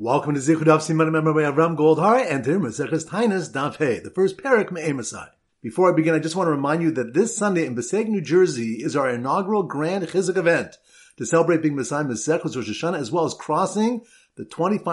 [0.00, 3.98] Welcome to Zichru Daf Siman Member by Avram Goldhar and to Maseches Taanis Daf Hey,
[3.98, 5.30] the first parak Me'emasai.
[5.60, 8.20] Before I begin, I just want to remind you that this Sunday in Passaic, New
[8.20, 10.76] Jersey is our inaugural Grand Chizuk event
[11.16, 14.02] to celebrate being Messiah Masechus Rosh Hashanah as well as crossing
[14.36, 14.84] the 25%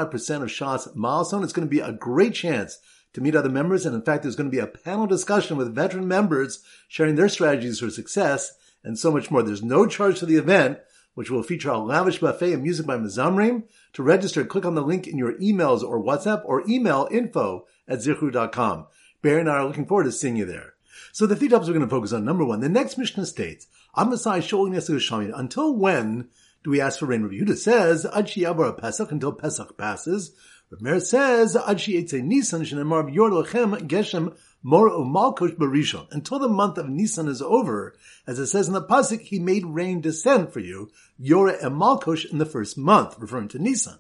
[0.41, 1.43] of Shas milestone.
[1.43, 2.79] It's going to be a great chance
[3.13, 5.75] to meet other members and in fact there's going to be a panel discussion with
[5.75, 8.53] veteran members sharing their strategies for success
[8.83, 9.43] and so much more.
[9.43, 10.79] There's no charge to the event,
[11.15, 13.63] which will feature a lavish buffet of music by Mizamrim.
[13.93, 17.99] To register, click on the link in your emails or WhatsApp or email info at
[17.99, 18.87] zichru.com.
[19.21, 20.75] Barry and I are looking forward to seeing you there.
[21.11, 22.25] So the three topics we're going to focus on.
[22.25, 23.67] Number one, the next Mishnah states,
[23.97, 26.29] Amasai Sholim Until when
[26.63, 27.45] do we ask for rain review?
[27.47, 28.31] It says, Ad
[28.77, 30.35] Pesach, until Pesach passes.
[30.81, 34.35] Rav says, Ad Etze Nisan, Shenemar Yor Lachem Geshem
[34.67, 36.11] Mor Umalkosh Barishon.
[36.11, 37.93] Until the month of Nisan is over,
[38.25, 40.89] as it says in the Pasuk, he made rain descend for you,
[41.21, 43.99] Yora and Malkosh in the first month, referring to Nisan.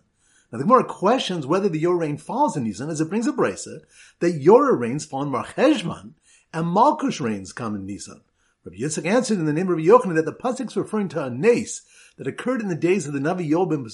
[0.51, 3.31] Now the Gemara questions whether the Yora rain falls in Nisan, as it brings a
[3.31, 3.81] brisa
[4.21, 6.13] that Yora rains fall in Marcheshvan,
[6.51, 8.21] and Malkosh rains come in Nisan.
[8.65, 11.23] Rabbi Yitzchak answered in the name of Rabbi Yochanan that the pasuk is referring to
[11.23, 11.83] a nace
[12.17, 13.87] that occurred in the days of the Navi Yob and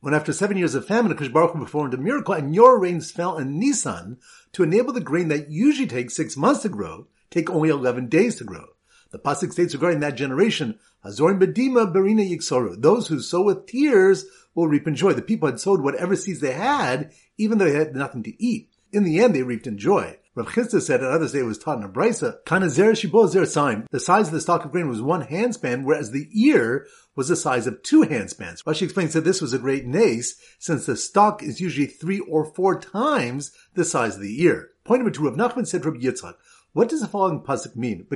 [0.00, 3.38] when after seven years of famine, Akash Baruch performed a miracle and your rains fell
[3.38, 4.18] in Nisan
[4.52, 8.34] to enable the grain that usually takes six months to grow, take only 11 days
[8.36, 8.64] to grow.
[9.12, 14.26] The pasuk states regarding that generation, Hazorim Bedima Berina Yiksoru, those who sow with tears
[14.56, 15.12] will reap in joy.
[15.12, 18.70] The people had sowed whatever seeds they had, even though they had nothing to eat.
[18.92, 20.16] In the end, they reaped in joy.
[20.40, 23.86] Rav Chisda said, and others it was taught in a brisa, sign.
[23.90, 27.36] The size of the stalk of grain was one handspan, whereas the ear was the
[27.36, 28.64] size of two handspans.
[28.64, 32.46] Rashi explains that this was a great nace, since the stalk is usually three or
[32.46, 34.70] four times the size of the ear.
[34.82, 36.36] Point number two, Rav Nachman said Rabbi Yitzchak,
[36.72, 38.06] what does the following pasuk mean?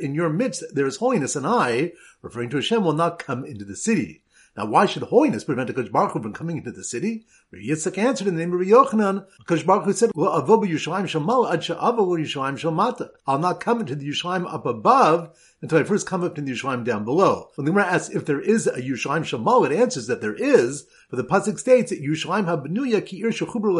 [0.00, 3.64] In your midst there is holiness, and I, referring to Hashem, will not come into
[3.64, 4.22] the city.
[4.56, 7.26] Now, why should holiness prevent a Baruch Hu from coming into the city?
[7.52, 10.46] Rabbi Yitzchak answered in the name of Yochanan, Kosh Baruch Hu said, I'll
[13.38, 16.84] not come into the Yushalayim up above until I first come up to the Yushalayim
[16.84, 17.48] down below.
[17.54, 20.86] When the Gemara asks if there is a Yushalayim Shamal, it answers that there is,
[21.10, 23.74] but the Pasuk states that Yushalayim HaBenuya Ki Ir Shechubru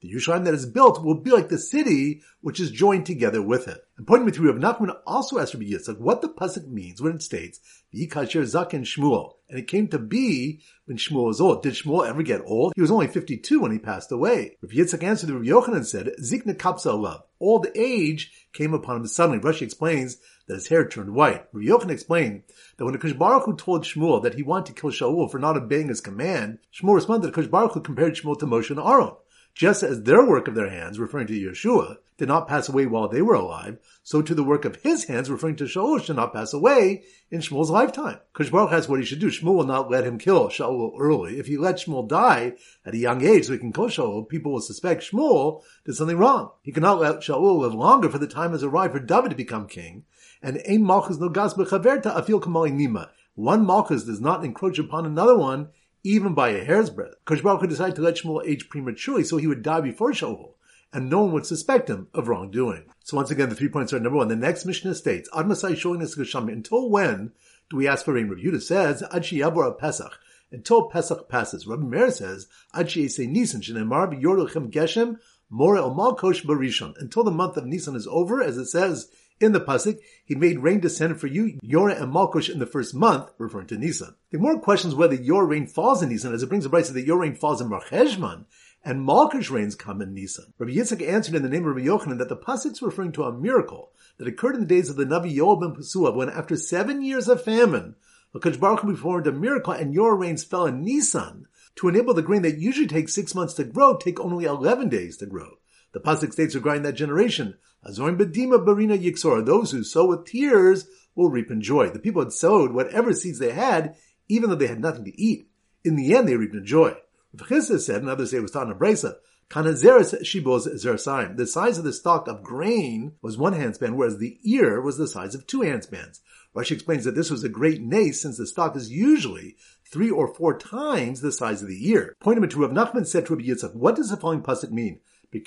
[0.00, 3.68] the Yerushalayim that is built will be like the city which is joined together with
[3.68, 3.84] it.
[3.98, 7.16] And pointing me to Rav Nachman also asked Rabbi Yitzchak what the pasuk means when
[7.16, 7.60] it states
[7.94, 11.62] V'yikasher Zaken Shmuel, and it came to be when Shmuel was old.
[11.62, 12.72] Did Shmuel ever get old?
[12.76, 14.56] He was only fifty-two when he passed away.
[14.62, 15.28] Rabbi Yitzchak answered.
[15.28, 17.22] Rabbi Yochanan and said Zikna Kapsa love.
[17.38, 19.38] Old age came upon him suddenly.
[19.38, 20.16] Rashi explains
[20.50, 21.46] that his hair turned white.
[21.52, 22.42] Rabbi Yochanan explained
[22.76, 25.56] that when the Baruch Hu told Shmuel that he wanted to kill Shaul for not
[25.56, 29.12] obeying his command, Shmuel responded that Baruch Hu compared Shmuel to Moshe and Aaron.
[29.54, 33.08] Just as their work of their hands, referring to Yeshua, did not pass away while
[33.08, 36.34] they were alive, so to the work of his hands, referring to Shaul, should not
[36.34, 38.18] pass away in Shmuel's lifetime.
[38.32, 39.30] Because Baruch has what he should do.
[39.30, 41.38] Shmuel will not let him kill Shaul early.
[41.38, 42.52] If he let Shmuel die
[42.84, 46.18] at a young age so he can kill Shaul, people will suspect Shmuel did something
[46.18, 46.50] wrong.
[46.60, 49.66] He cannot let Shaul live longer for the time has arrived for David to become
[49.66, 50.04] king.
[50.42, 53.08] And Ein Malchus no bechaverta afil kamali nima.
[53.34, 55.68] One Malchus does not encroach upon another one,
[56.02, 57.16] even by a hair's breadth.
[57.24, 60.54] Kosh Baruch decided to let Shmuel age prematurely so he would die before Shaul,
[60.92, 62.84] and no one would suspect him of wrongdoing.
[63.04, 64.28] So once again, the three points are number one.
[64.28, 66.52] The next Mishnah states, Ad Masai Gashami.
[66.52, 67.32] Until when
[67.68, 68.54] do we ask for rain review?
[68.54, 70.18] It says, Ad Yabor Pesach.
[70.52, 71.66] Until Pesach passes.
[71.66, 75.18] Rabbi Meir says, Ad say Nisan Shenemar Yorlechem Geshem
[75.48, 76.94] More El Malkosh Barishon.
[76.98, 79.10] Until the month of Nisan is over, as it says
[79.40, 82.94] in the pasuk, he made rain descend for you, Yora and Malkush in the first
[82.94, 84.14] month, referring to Nisan.
[84.30, 87.06] The more questions whether your rain falls in Nisan, as it brings the bright that
[87.06, 88.44] your rain falls in Marcheshvan,
[88.84, 90.52] and Malkush rains come in Nisan.
[90.58, 93.24] Rabbi Yitzchak answered in the name of Rabbi Yochanan that the pasuk is referring to
[93.24, 96.56] a miracle that occurred in the days of the Navi Yoel ben Pesuel, when after
[96.56, 97.96] seven years of famine,
[98.34, 101.46] Hakadosh Baruch Hu performed a miracle and your rains fell in Nisan
[101.76, 105.16] to enable the grain that usually takes six months to grow take only eleven days
[105.16, 105.58] to grow.
[105.92, 109.44] The pasuk states regarding that generation, Azorim bedima barina yiksor.
[109.44, 111.90] Those who sow with tears will reap in joy.
[111.90, 113.96] The people had sowed whatever seeds they had,
[114.28, 115.48] even though they had nothing to eat.
[115.84, 116.94] In the end, they reaped in joy.
[117.32, 119.14] Rav said, and others say it was taught in a brisa,
[119.50, 121.36] Kanazeres shibos zersaim.
[121.36, 125.08] The size of the stalk of grain was one handspan, whereas the ear was the
[125.08, 126.20] size of two handspans.
[126.54, 130.32] Rashi explains that this was a great nace since the stalk is usually three or
[130.32, 132.14] four times the size of the ear.
[132.20, 135.00] Point number two, Rav Nachman said to Rabbi Yitzchak, what does the following pasuk mean?
[135.32, 135.44] In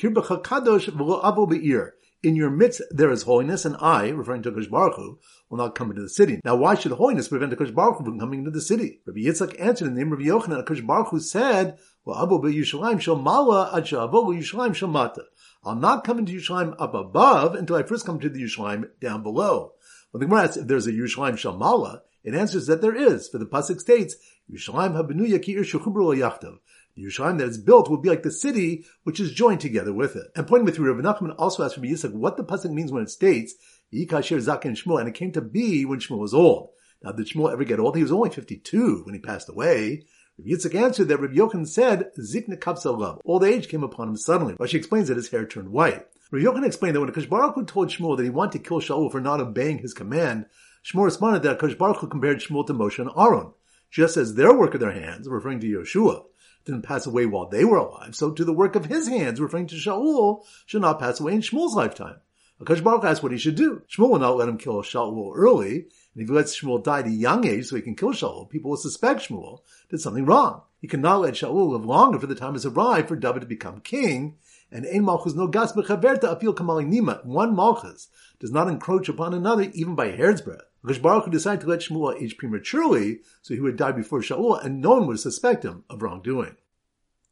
[2.38, 5.20] your midst there is holiness, and I, referring to Kosh Baruch Hu,
[5.50, 6.40] will not come into the city.
[6.46, 9.02] Now, why should holiness prevent Kosh Baruch Hu from coming into the city?
[9.06, 11.78] Rabbi Yitzchak answered in the name of Yochanan, Kosh Baruch Hu said,
[12.08, 15.20] Yushalayim Yushalayim.
[15.66, 19.22] I'll not come into Yushalayim up above until I first come to the Yushalayim down
[19.22, 19.74] below.
[20.12, 23.28] When the Gemara asks if there's a Yushalayim shel mala, it answers that there is,
[23.28, 24.16] for the pasuk states,
[24.50, 26.60] Yerushalayim habenuya ki ir yachtav.
[26.98, 30.28] Yerushalayim that is built will be like the city which is joined together with it.
[30.36, 33.10] And pointing with Rabbi Nachman also asked Rabbi Yitzchak what the pasuk means when it
[33.10, 33.56] states
[33.94, 36.70] Yikasher Zaken Shmuel, and it came to be when Shmuel was old.
[37.04, 37.96] Now, did Shmuel ever get old?
[37.96, 40.06] He was only 52 when he passed away.
[40.38, 44.54] Rabbi Yitzchak answered that Rabbi Yochanan said, Zikna kapsa Old age came upon him suddenly.
[44.56, 46.06] Rashi explains that his hair turned white.
[46.32, 49.22] Rabbi Yochanan explained that when Akash told Shmuel that he wanted to kill Shaul for
[49.22, 50.46] not obeying his command,
[50.84, 53.54] Shmuel responded that Akash compared Shmuel to Moshe and Aaron.
[53.92, 56.24] Just as their work of their hands, referring to Yehoshua,
[56.66, 59.68] didn't pass away while they were alive, so to the work of his hands, referring
[59.68, 62.18] to Shaul, should not pass away in Shmuel's lifetime.
[62.62, 63.82] Akash Baruch asked what he should do.
[63.90, 67.08] Shmuel will not let him kill Shaul early, and if he lets Shmuel die at
[67.08, 70.62] a young age so he can kill Shaul, people will suspect Shmuel did something wrong.
[70.80, 73.82] He cannot let Shaul live longer for the time has arrived for David to become
[73.82, 74.38] king,
[74.72, 77.26] and ein malchus no gas bechaverta apil kamali nima.
[77.26, 78.08] One malchus
[78.40, 80.73] does not encroach upon another even by hair's breadth.
[80.84, 84.82] Because Baruch decided to let Shmuel age prematurely, so he would die before Shaul, and
[84.82, 86.58] no one would suspect him of wrongdoing.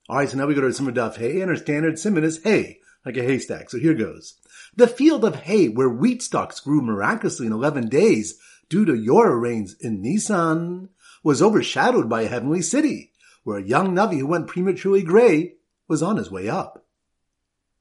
[0.09, 2.79] Alright, so now we go to Simon Daf Hay, and our standard simon is hay,
[3.05, 3.69] like a haystack.
[3.69, 4.35] So here goes.
[4.75, 8.39] The field of hay where wheat stalks grew miraculously in 11 days
[8.69, 10.87] due to your rains in Nisan
[11.23, 13.11] was overshadowed by a heavenly city,
[13.43, 15.55] where a young Navi who went prematurely gray
[15.89, 16.85] was on his way up.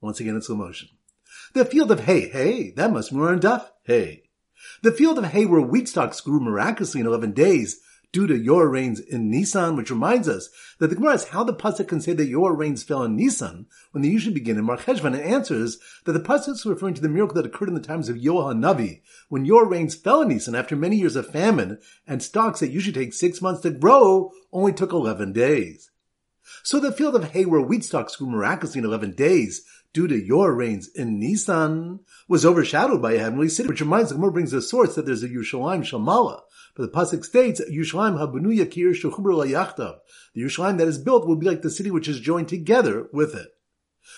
[0.00, 0.88] Once again in slow motion.
[1.52, 4.25] The field of hay, hay, that must be on duff, hay.
[4.83, 7.81] The field of hay where wheat stalks grew miraculously in 11 days
[8.12, 10.49] due to your rains in Nisan, which reminds us
[10.79, 13.67] that the Gemara asks how the pasuk can say that your rains fell in Nisan
[13.93, 17.01] when they usually begin in Mar Cheshvan, and answers that the pasuk is referring to
[17.01, 20.29] the miracle that occurred in the times of Yoel Navi, when your rains fell in
[20.29, 24.33] Nisan after many years of famine, and stalks that usually take six months to grow
[24.53, 25.91] only took eleven days.
[26.65, 30.17] So the field of hay where wheat stalks grew miraculously in eleven days due to
[30.17, 34.53] your rains in Nisan was overshadowed by a heavenly city, which reminds the Gemara brings
[34.53, 36.43] the source that there's a Yerushalayim Shamala,
[36.77, 39.99] but the pasuk states, "Yerushalayim habunuya kir yachtav."
[40.35, 43.35] The Yerushalayim that is built will be like the city which is joined together with
[43.35, 43.49] it.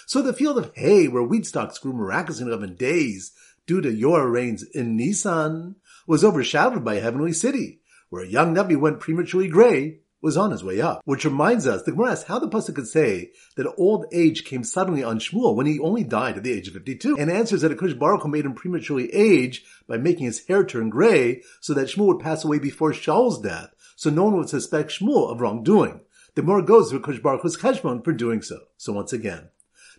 [0.07, 3.33] So the field of hay, where wheat stalks grew miraculously in eleven days,
[3.67, 5.77] due to your rains in Nisan,
[6.07, 7.81] was overshadowed by a heavenly city,
[8.11, 11.03] where a young Navi went prematurely gray was on his way up.
[11.05, 14.65] Which reminds us, the Gemara asks how the Pasuk could say that old age came
[14.65, 17.77] suddenly on Shmuel when he only died at the age of 52, and answers that
[17.77, 22.07] Akush Baruch made him prematurely age by making his hair turn gray so that Shmuel
[22.07, 26.01] would pass away before Shaul's death, so no one would suspect Shmuel of wrongdoing.
[26.35, 28.61] The more goes to Akush Baruch Hu's for doing so.
[28.79, 29.49] So once again,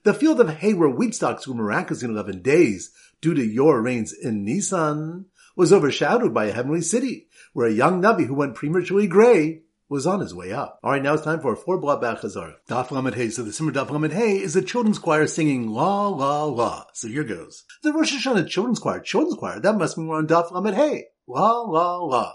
[0.04, 2.92] the field of hay where wheat stalks grew miraculously in 11 days
[3.22, 5.26] due to your rains in Nisan
[5.56, 9.63] was overshadowed by a heavenly city, where a young Navi who went prematurely gray
[9.94, 10.80] was on his way up.
[10.84, 12.56] All right, now it's time for a four block back chazar.
[12.68, 13.30] Daf Lamed Hey.
[13.30, 16.86] So the Simmer Daf Lamed Hey is a children's choir singing la la la.
[16.96, 17.64] So here goes.
[17.84, 19.60] The Rosh Hashanah children's choir, children's choir.
[19.60, 21.06] That must mean we're on Daf Lamed Hey.
[21.28, 22.34] La la la.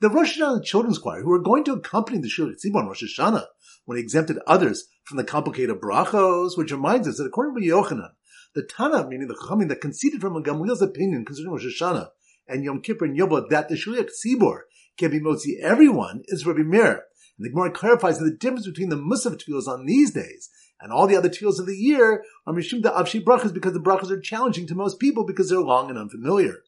[0.00, 3.46] The Rosh Hashanah children's choir, who are going to accompany the Shir Tzibon Rosh Hashanah
[3.84, 8.10] when he exempted others from the complicated brachos, which reminds us that according to Yochanan,
[8.56, 12.08] the Tana, meaning the Chachamim that conceded from Gamliel's opinion concerning Rosh Hashanah
[12.48, 14.62] and Yom Kippur and Yobot, that the Shliach Tzibor
[14.96, 17.04] can be motzi everyone is Rabbi Meir.
[17.38, 20.48] And the Gemara clarifies that the difference between the Musaf tefillos on these days
[20.80, 23.80] and all the other tefillos of the year are mishum da avshi brachas because the
[23.80, 26.62] brachas are challenging to most people because they're long and unfamiliar.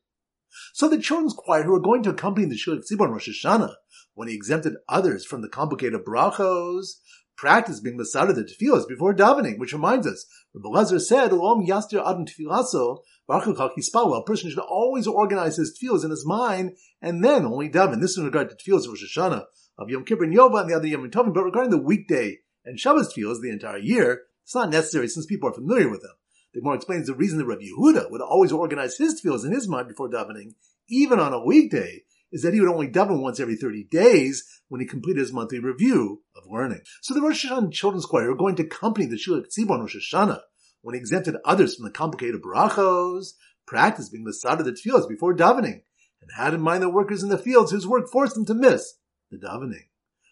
[0.73, 3.75] So the children's choir who are going to accompany the Shul Tzibor Rosh Hashanah
[4.15, 6.95] when he exempted others from the complicated brachos,
[7.37, 12.01] practice being masada the tefillos before davening, which reminds us, Rabbi Lezer said, "Lom yastir
[12.05, 12.99] adam tefilaso
[13.29, 18.01] a person should always organize his tefillos in his mind and then only daven.
[18.01, 19.45] This is in regard to tefillos of Rosh Hashanah,
[19.79, 22.81] of Yom Kippur and Yova and the other Yom Tovim, but regarding the weekday and
[22.81, 26.15] Shabbos tefillos the entire year, it's not necessary since people are familiar with them.
[26.55, 29.69] The more explains the reason that Rabbi Yehuda would always organize his tefillos in his
[29.69, 30.55] mind before davening,
[30.89, 34.81] even on a weekday, is that he would only daven once every 30 days when
[34.81, 36.81] he completed his monthly review of learning.
[37.03, 40.41] So the Rosh Hashanah Children's Choir are going to accompany the Shul Tzibon Rosh Hashanah
[40.83, 43.33] when he exempted others from the complicated brachos,
[43.67, 45.83] practiced being the side of the tefillos before davening,
[46.21, 48.95] and had in mind the workers in the fields whose work forced them to miss
[49.31, 49.87] the davening.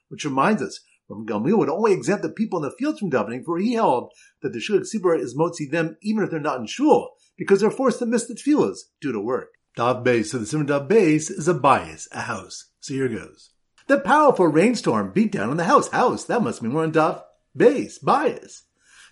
[0.09, 3.45] Which reminds us, from Gamliel would only exempt the people in the fields from davening,
[3.45, 4.12] for he held
[4.43, 7.71] that the shul tzibur is motzi them even if they're not in shul, because they're
[7.71, 9.50] forced to miss the tefillas due to work.
[9.76, 12.71] Dav base, so the simmer dav base is a bias, a house.
[12.81, 13.50] So here goes.
[13.88, 15.88] The powerful rainstorm beat down on the house.
[15.88, 17.23] House, that must mean we're on dav
[17.55, 18.65] base, bias.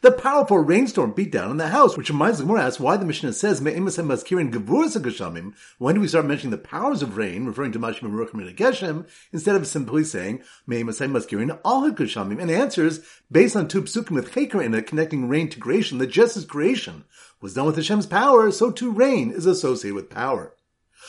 [0.05, 3.33] The powerful rainstorm beat down on the house, which reminds Gemara asks why the Mishnah
[3.33, 7.79] says Me'emasem Maskirin Gavursa When do we start mentioning the powers of rain, referring to
[7.79, 12.39] Mashim Ruchim Geshem, instead of simply saying Me'emasem Maskirin Al Geshamim?
[12.39, 13.01] And answers
[13.33, 16.45] based on two psukim with Cheker in it, connecting rain to creation, that just as
[16.45, 17.05] creation
[17.41, 20.55] was done with Hashem's power, so too rain is associated with power.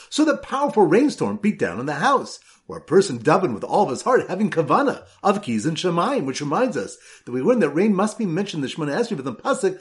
[0.10, 2.40] So the powerful rainstorm beat down on the house.
[2.68, 6.26] Or a person daven with all of his heart, having kavana of keys and shemayim,
[6.26, 9.16] which reminds us that we learn that rain must be mentioned in the Shemona Esrei,
[9.16, 9.80] but the pasuk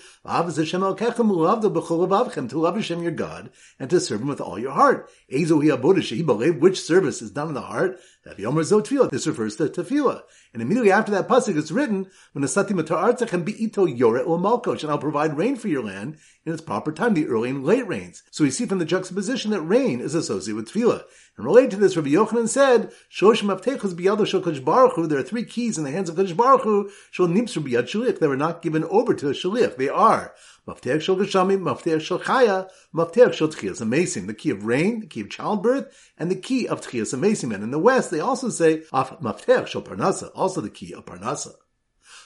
[2.49, 5.09] to love Hashem your God and to serve Him with all your heart.
[5.31, 8.00] Which service is done in the heart?
[8.25, 10.23] This refers to tefillah.
[10.54, 14.99] And immediately after that pasuk, it's written, "When can be ito yoret malkosh, and I'll
[14.99, 16.16] provide rain for your land
[16.47, 19.50] in its proper time, the early and late rains." So we see from the juxtaposition
[19.50, 21.02] that rain is associated with tefillah.
[21.37, 25.23] And related to this, Rabbi Yochanan said, "Shoshim aftechos biyado shel Baruch Hu." There are
[25.23, 26.90] three keys in the hands of Kodesh Baruch Hu.
[27.11, 28.21] Shel nimsur biyad shaliach.
[28.21, 29.76] They were not given over to a shaliach.
[29.76, 30.33] They are
[30.66, 35.06] Mafteach shel Geshamim, Mafteach shel Chaya, Mafteach shel Tchias Hameisim, the key of rain, the
[35.06, 37.54] key of childbirth, and the key of Tchias Hameisim.
[37.54, 41.04] And in the West, they also say Af Mafteach shel Parnasa, also the key of
[41.04, 41.52] Parnasa.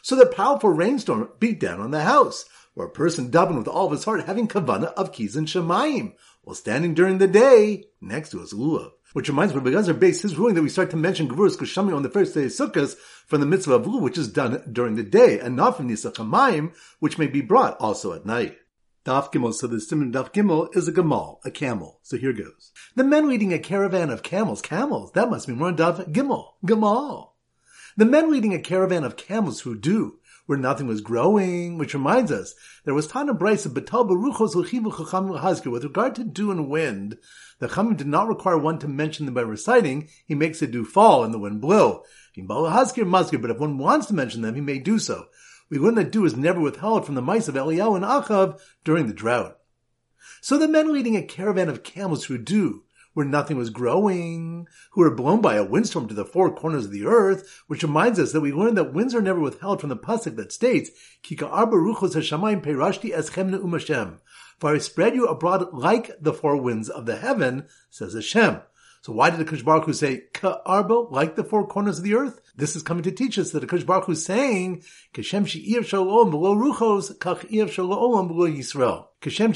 [0.03, 3.87] So the powerful rainstorm beat down on the house, where a person davened with all
[3.87, 8.31] of his heart, having kavana of keys and shemayim, while standing during the day next
[8.31, 8.93] to his lulav.
[9.15, 11.97] Which reminds me, because our base his ruling that we start to mention Gevurus Kushamim
[11.97, 12.95] on the first day of Sukkot
[13.27, 16.11] from the mitzvah of Lulav, which is done during the day, and not from Nisa
[16.11, 18.59] Chamayim, which may be brought also at night.
[19.07, 22.01] Daf Gimel, so the Simon Daf Gimel is a Gamal, a camel.
[22.03, 22.73] So here goes.
[22.95, 27.31] The men leading a caravan of camels, camels, that must be more Daf Gimel, Gamal.
[27.97, 30.18] The men leading a caravan of camels who do,
[30.49, 32.55] where nothing was growing, which reminds us,
[32.87, 34.55] there was Tana of Batal Baruchos
[35.71, 37.19] with regard to dew and wind,
[37.59, 40.09] the Chamim did not require one to mention them by reciting.
[40.25, 42.03] He makes it do fall and the wind blow.
[42.35, 45.27] But if one wants to mention them, he may do so.
[45.69, 49.07] We learn that dew is never withheld from the mice of Eliyahu and Achav during
[49.07, 49.59] the drought.
[50.41, 52.85] So the men leading a caravan of camels who do,
[53.19, 56.93] where nothing was growing, who were blown by a windstorm to the four corners of
[56.93, 59.97] the earth, which reminds us that we learned that winds are never withheld from the
[59.97, 60.93] pasuk that states,
[61.25, 64.21] Kika arba ruchos hashamayim perashti eschemne umashem.
[64.61, 68.61] For I spread you abroad like the four winds of the heaven, says Hashem.
[69.01, 70.23] So why did the Kodesh Baruch Hu say
[71.11, 72.41] like the four corners of the earth?
[72.55, 75.89] This is coming to teach us that the Kodesh Baruch Hu is saying, Kashem she'iev
[75.89, 79.08] shalom below ruchos, kach iev shalom below Yisrael.
[79.21, 79.53] Kashem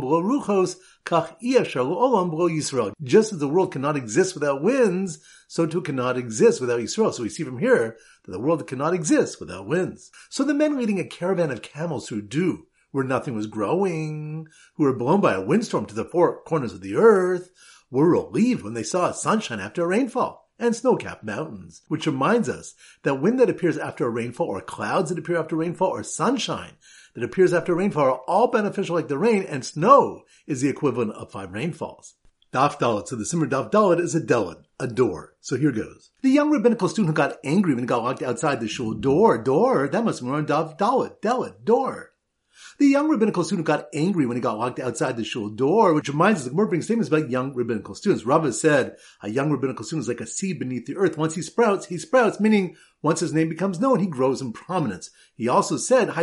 [0.00, 2.92] below ruchos, kach below Yisrael.
[3.02, 5.18] Just as the world cannot exist without winds,
[5.48, 7.12] so too cannot exist without Yisrael.
[7.12, 10.10] So we see from here that the world cannot exist without winds.
[10.30, 14.46] So the men leading a caravan of camels who do, where nothing was growing,
[14.76, 17.50] who were blown by a windstorm to the four corners of the earth,
[17.90, 22.74] were relieved when they saw sunshine after a rainfall and snow-capped mountains, which reminds us
[23.02, 26.72] that wind that appears after a rainfall or clouds that appear after rainfall or sunshine
[27.14, 31.12] that appears after rainfall are all beneficial like the rain and snow is the equivalent
[31.12, 32.14] of five rainfalls.
[32.52, 33.06] Daf Dalit.
[33.08, 35.34] So the Simmer Daf Dalit is a Dalit, a door.
[35.40, 36.10] So here goes.
[36.22, 39.38] The young rabbinical student who got angry when he got locked outside the shul door,
[39.38, 42.09] door, that must be on Daf Dalit, Dalit, door.
[42.78, 46.08] The young rabbinical student got angry when he got locked outside the shul door, which
[46.08, 48.24] reminds us the Gemara brings statements about young rabbinical students.
[48.24, 51.18] Rava said a young rabbinical student is like a seed beneath the earth.
[51.18, 55.10] Once he sprouts, he sprouts, meaning once his name becomes known, he grows in prominence.
[55.34, 56.18] He also said, When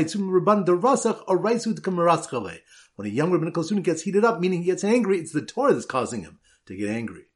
[3.08, 5.86] a young rabbinical student gets heated up, meaning he gets angry, it's the Torah that's
[5.86, 7.27] causing him to get angry.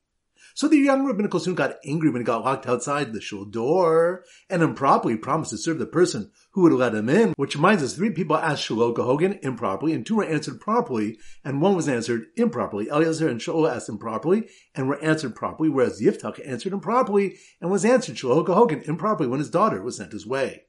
[0.55, 4.23] So the young rabbinical student got angry when he got locked outside the shul door
[4.49, 7.95] and improperly promised to serve the person who would let him in, which reminds us
[7.95, 12.25] three people asked Shaul Hogan improperly and two were answered properly and one was answered
[12.35, 12.89] improperly.
[12.89, 17.85] Eliezer and Shaul asked improperly and were answered properly, whereas Yiftach answered improperly and was
[17.85, 20.63] answered Shaul Hogan improperly when his daughter was sent his way.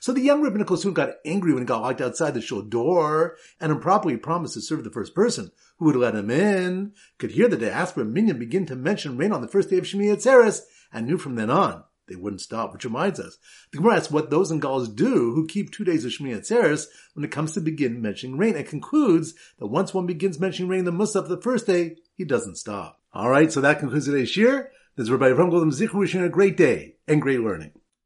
[0.00, 3.36] So the young rabbinical student got angry when he got locked outside the shul door
[3.60, 7.48] and improperly promised to serve the first person who would let him in, could hear
[7.48, 10.60] the diaspora minyan begin to mention rain on the first day of Shmini Atzeres
[10.92, 13.38] and knew from then on they wouldn't stop, which reminds us.
[13.70, 16.86] The Gemara asks what those in Golus do who keep two days of Shmini Atzeres
[17.14, 20.84] when it comes to begin mentioning rain and concludes that once one begins mentioning rain
[20.84, 23.00] the Musaf the first day, he doesn't stop.
[23.14, 24.70] Alright, so that concludes today's shir.
[24.96, 27.72] This is Rabbi Avram Golden Zichru wishing a great day and great learning.